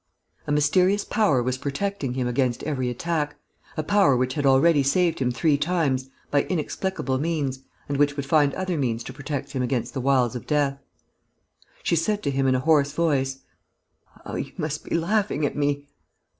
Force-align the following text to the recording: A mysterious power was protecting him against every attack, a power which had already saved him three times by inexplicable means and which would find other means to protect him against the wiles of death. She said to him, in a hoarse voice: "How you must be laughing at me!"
A 0.47 0.51
mysterious 0.51 1.05
power 1.05 1.43
was 1.43 1.59
protecting 1.59 2.15
him 2.15 2.25
against 2.25 2.63
every 2.63 2.89
attack, 2.89 3.35
a 3.77 3.83
power 3.83 4.17
which 4.17 4.33
had 4.33 4.47
already 4.47 4.81
saved 4.81 5.19
him 5.19 5.29
three 5.29 5.59
times 5.59 6.09
by 6.31 6.41
inexplicable 6.45 7.19
means 7.19 7.59
and 7.87 7.97
which 7.97 8.15
would 8.17 8.25
find 8.25 8.55
other 8.55 8.79
means 8.79 9.03
to 9.03 9.13
protect 9.13 9.51
him 9.51 9.61
against 9.61 9.93
the 9.93 10.01
wiles 10.01 10.35
of 10.35 10.47
death. 10.47 10.79
She 11.83 11.95
said 11.95 12.23
to 12.23 12.31
him, 12.31 12.47
in 12.47 12.55
a 12.55 12.59
hoarse 12.61 12.93
voice: 12.93 13.41
"How 14.25 14.37
you 14.37 14.51
must 14.57 14.83
be 14.85 14.95
laughing 14.97 15.45
at 15.45 15.55
me!" 15.55 15.87